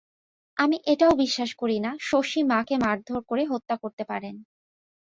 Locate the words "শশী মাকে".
2.01-2.75